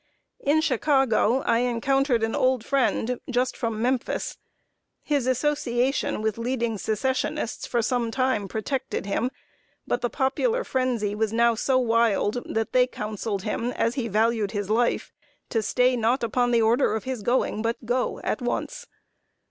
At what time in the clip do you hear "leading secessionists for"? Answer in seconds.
6.39-7.83